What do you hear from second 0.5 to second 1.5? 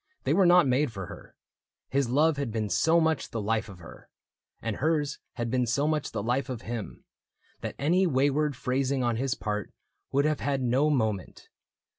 made for her.